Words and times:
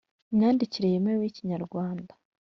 Imyandikire 0.31 0.87
yemewe 0.93 1.23
yi 1.25 1.35
kinyarwanda 1.37 2.13